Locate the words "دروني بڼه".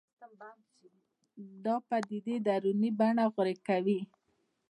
2.47-3.25